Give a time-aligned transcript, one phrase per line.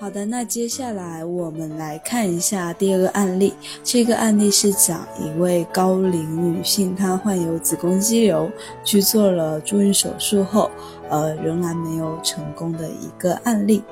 [0.00, 3.52] 好的，那接下来我们来看一下第二个案例。
[3.84, 8.50] 这个案例是讲一位高龄女性，她患有子宫肌瘤，
[8.82, 10.70] 去做了助孕手术后，
[11.10, 13.82] 呃，仍然没有成功的一个案例。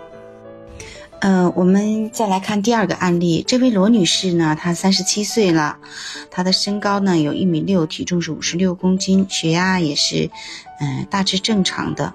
[1.21, 3.45] 嗯，我们再来看第二个案例。
[3.47, 5.77] 这位罗女士呢，她三十七岁了，
[6.31, 10.31] 她的身高呢有一米六，体重是五十六公斤，血压也是，
[10.81, 12.15] 嗯，大致正常的。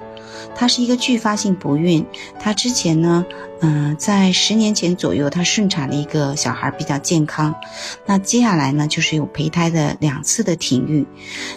[0.55, 2.03] 她是一个继发性不孕，
[2.39, 3.23] 她之前呢。
[3.65, 7.55] 嗯，在十年前左右，她顺产了一个小孩，比较健康。
[8.05, 11.07] 那接下来呢，就是有胚胎的两次的停育。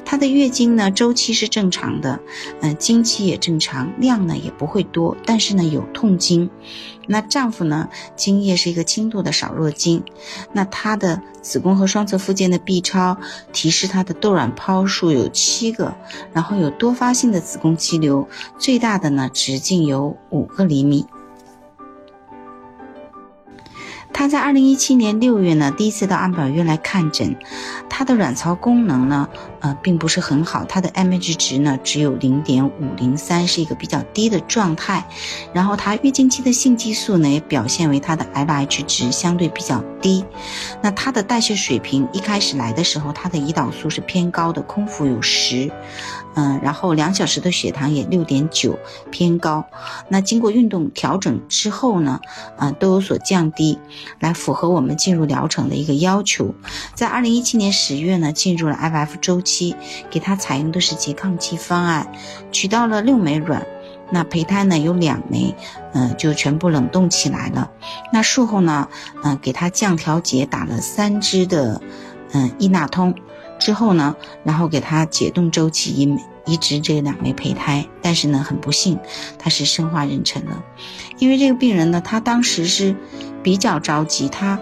[0.05, 2.21] 她的月经呢周期是正常的，
[2.61, 6.49] 嗯，经期也正常，量呢也不会多，但是呢有痛经。
[7.09, 10.05] 那丈夫呢，精液是一个轻度的少弱精。
[10.53, 13.17] 那她的子宫和双侧附件的 B 超
[13.53, 15.97] 提示她的窦卵泡数有七个，
[16.33, 18.29] 然后有多发性的子宫肌瘤，
[18.61, 21.05] 最大的呢直径有五个厘米。
[24.13, 27.37] 她在二零一七年六月呢，第一次到安保医院来看诊。
[27.89, 29.29] 她的卵巢功能呢，
[29.61, 35.07] 呃，并不是很好，她的 M H 值呢只有零点五零三，是一个比较低的状态。
[35.53, 40.25] 然后她月经期的性激素呢，也表现为她的 LH 值相对比较低。
[40.83, 45.71] 那她的代谢水平一开始来的时候，她的胰岛素是偏高的，空腹有十。
[46.39, 48.79] 嗯，然后两小时的血糖也六点九，
[49.11, 49.65] 偏高。
[50.11, 52.21] 那经过运动调整之后呢，
[52.59, 53.79] 嗯，都有所降低，
[54.21, 56.55] 来符合我们进入疗程的一个要求。
[56.95, 59.77] 在二零一七年十月呢，进入了 FF 周期，
[60.11, 62.13] 给他采用的是拮抗剂方案，
[62.53, 63.67] 取到了六枚卵，
[64.11, 65.55] 那胚胎呢有两枚，
[65.93, 67.71] 嗯，就全部冷冻起来了。
[68.13, 68.89] 那术后呢，
[69.23, 71.81] 嗯，给他降调节，打了三支的，
[72.33, 73.15] 嗯，伊纳通。
[73.59, 78.99] 之后呢，然后给他解冻周期移移植这两枚胚胎，但是呢，很不幸，
[79.39, 80.65] 他是生化妊娠了。
[81.19, 82.95] 因为这个病人呢，他当时是
[83.43, 84.59] 比较着急，他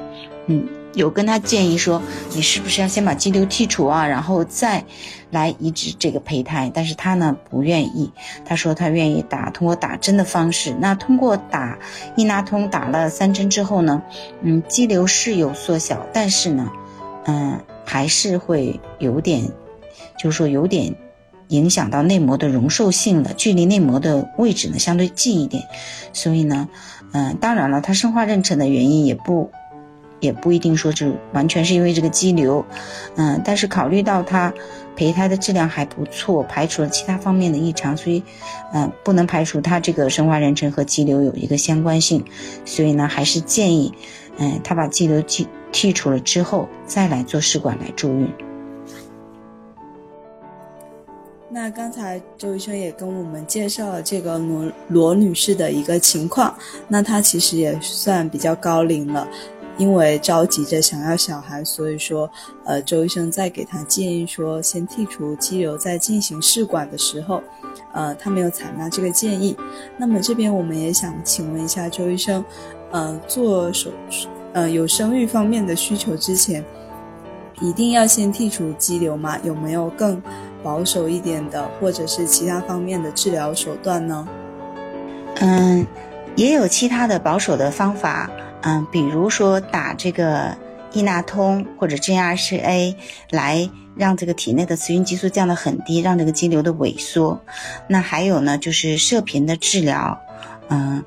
[0.46, 2.02] 嗯有跟他建议说，
[2.34, 4.84] 你是不是要先把肌瘤剔除啊，然后再
[5.30, 6.70] 来移植这个胚胎？
[6.74, 8.10] 但是他呢不愿意，
[8.44, 10.74] 他说他愿意打通过打针的方式。
[10.80, 11.78] 那通过打
[12.16, 14.02] 伊纳通打了三针之后呢，
[14.42, 16.70] 嗯，肌瘤是有缩小，但是呢，
[17.26, 17.60] 嗯。
[17.86, 19.46] 还是会有点，
[20.18, 20.94] 就是说有点
[21.48, 25.62] 影响到内膜的容受性了，距离内膜的位置呢相对近一点，
[26.12, 26.68] 所以呢，
[27.12, 29.50] 嗯，当然了，它生化妊娠的原因也不
[30.20, 32.64] 也不一定说是完全是因为这个肌瘤，
[33.16, 34.52] 嗯，但是考虑到它
[34.96, 38.22] 胚胎的质量还不错，排除了其他方面的异常，所以，
[38.72, 42.24] 嗯，不能排除它这个生化妊娠和肌瘤有一个相关性，
[42.64, 43.92] 所以呢，还是建议，
[44.38, 48.32] 嗯，他把肌瘤剔剔除了之后，再来做试管来助孕。
[51.54, 56.52] 那刚才周医生也跟我们介绍了这个罗罗女士的一个情况，
[56.88, 59.24] 那她其实也算比较高龄了，
[59.78, 62.28] 因为着急着想要小孩，所以说，
[62.64, 67.40] 呃，周医生在给她建议说先剔除肌瘤，再进行试管的时候，
[67.92, 69.56] 呃，她没有采纳这个建议。
[69.96, 72.44] 那么这边我们也想请问一下周医生，
[72.90, 74.28] 呃，做手术。
[74.54, 76.64] 呃，有生育方面的需求之前，
[77.60, 79.38] 一定要先剔除肌瘤吗？
[79.44, 80.20] 有没有更
[80.64, 84.26] 保守一点的，或者是其他方面的治疗手段呢？
[85.36, 85.86] 嗯，
[86.34, 88.30] 也有其他的保守的方法，
[88.62, 90.56] 嗯，比如说打这个
[90.92, 92.96] 伊纳通或者 GnRHA
[93.30, 97.40] 来让这个体内的雌孕激素降得很低，让这个肌瘤的萎缩。
[97.86, 100.18] 那还有呢，就是射频的治疗，
[100.70, 101.04] 嗯。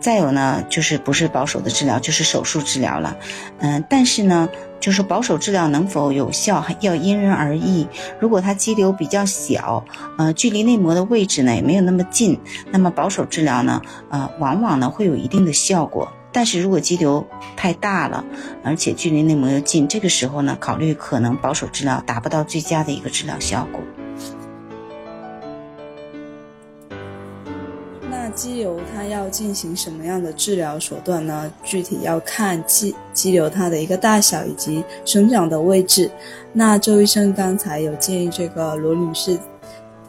[0.00, 3.18] 再有呢，就是不是保守的治疗，就是手术治疗了，
[3.58, 4.48] 嗯，但是呢，
[4.80, 7.86] 就是保守治疗能否有效，要因人而异。
[8.18, 9.84] 如果它肌瘤比较小，
[10.16, 12.40] 呃，距离内膜的位置呢也没有那么近，
[12.72, 16.10] 那么保守治疗呢，呃，往往呢会有一定的效果。
[16.32, 18.24] 但是如果肌瘤太大了，
[18.64, 23.80] 而且距离内膜又近，这个时候呢，考虑可能保守治疗达不到最佳的一个治疗效果。
[28.10, 31.50] 那肌瘤它要进行什么样的治疗手段呢？
[31.62, 36.10] 具体要看肌肌瘤它的一个大小以及生长的位置。
[36.52, 39.38] 那周医生刚才有建议这个罗女士，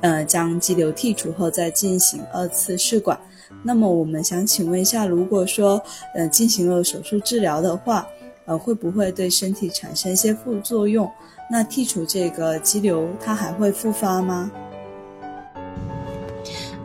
[0.01, 3.17] 呃，将肌瘤剔除后再进行二次试管。
[3.61, 5.79] 那么我们想请问一下，如果说
[6.15, 8.07] 呃进行了手术治疗的话，
[8.45, 11.07] 呃会不会对身体产生一些副作用？
[11.51, 14.49] 那剔除这个肌瘤它还会复发吗？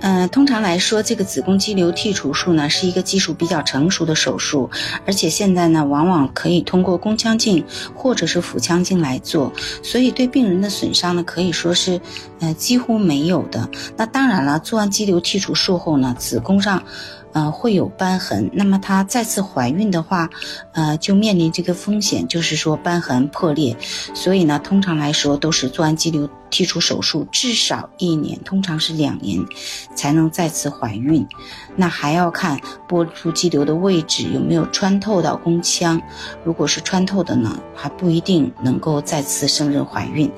[0.00, 4.70] 嗯，通常来说，这个子宫肌瘤剔除术呢是一个技术比较成熟的手术，
[5.06, 7.64] 而且现在呢往往可以通过宫腔镜
[7.94, 9.52] 或者是腹腔镜来做，
[9.82, 12.00] 所以对病人的损伤呢可以说是
[12.40, 13.68] 呃几乎没有的。
[13.96, 16.82] 那当然了，做完肌瘤剔除术后呢，子宫上。
[17.36, 18.50] 呃，会有瘢痕。
[18.54, 20.30] 那么她再次怀孕的话，
[20.72, 23.76] 呃，就面临这个风险，就是说瘢痕破裂。
[24.14, 29.44] 所以呢，通常来说都是做完肌瘤剔除手术至少一年，通常是两年
[29.94, 31.26] 才能再次怀孕。
[31.76, 36.00] 那还要看剥出肌瘤的位置有没有穿透到宫腔。
[36.42, 40.32] 如果是穿透的呢，还不一定能够再次胜任怀孕。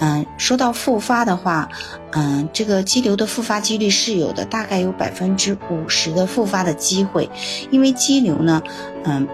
[0.00, 1.68] 嗯，说到复发的话，
[2.12, 7.28] 嗯，这个肌瘤的复发几率是有的，大概有百分之五十的复发的机会，
[7.70, 8.62] 因为肌瘤呢，
[9.04, 9.26] 嗯。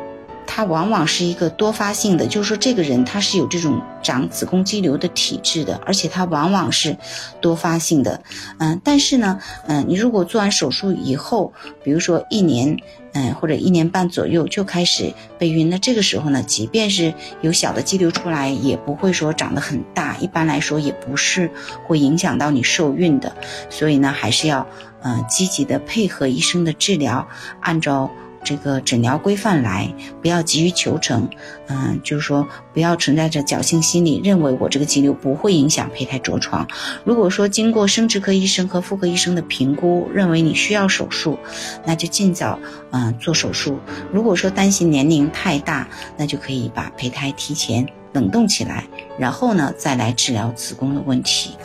[0.56, 6.96] 它往往是一个多发性的，就是说这个人他是有这种长子宫肌瘤的体质的，而且它往往是
[7.40, 8.22] 多发性的。
[8.58, 11.52] 嗯，但是呢，嗯，你如果做完手术以后，
[11.82, 12.76] 比如说一年，
[13.14, 21.50] 嗯，或者一年半左右就开始备孕，那这个时候呢，即便是有小的肌瘤出来，也不会说长得很大，一般来说也不是
[21.84, 23.34] 会影响到你受孕的。
[23.70, 24.64] 所以呢，还是要
[25.02, 27.26] 嗯积极的配合医生的治疗，
[27.58, 28.08] 按照。
[28.44, 31.28] 这个诊疗规范来，不要急于求成，
[31.66, 36.68] 嗯，就是说不要存在着侥幸心理，认为我这个肌瘤不会影响胚胎着床。
[37.02, 41.38] 如果说经过生殖科医生和妇科医生的评估，认为你需要手术，
[41.84, 42.58] 那就尽早
[42.90, 43.80] 嗯做手术。
[44.12, 48.84] 如果说担心年龄太大，那就可以把胚胎提前冷冻起来，
[49.18, 51.56] 然后呢再来治疗子宫的问题。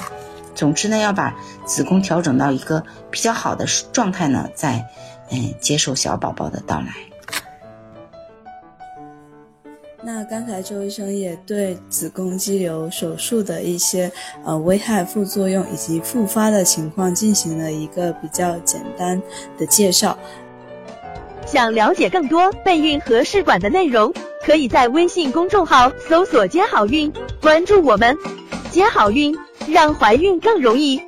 [0.55, 1.35] 总之呢，要把
[1.65, 4.85] 子宫调整到一个比较好的状态呢，再。
[5.31, 6.87] 嗯，接受小宝宝的到来。
[10.01, 14.09] 那刚才周医生也对子宫肌瘤手术的一些
[14.45, 19.21] 呃危害、副作用以及复发的情况进行了一个比较简单
[19.57, 20.17] 的介绍。
[21.45, 24.13] 想了解更多备孕和试管的内容，
[24.45, 27.11] 可以在微信公众号搜索“接好运”，
[27.41, 28.15] 关注我们，
[28.71, 29.37] 接好运，
[29.67, 31.01] 让怀孕更容易。